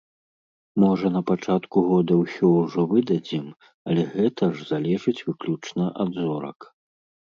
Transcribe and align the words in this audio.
Можа 0.83 1.11
на 1.17 1.21
пачатку 1.31 1.77
года 1.91 2.13
ўсё 2.23 2.47
ўжо 2.63 2.81
выдадзім, 2.95 3.45
але 3.91 4.01
гэта 4.17 4.43
ж 4.59 4.69
залежыць 4.75 5.19
выключна 5.27 5.83
ад 6.05 6.11
зорак. 6.23 6.59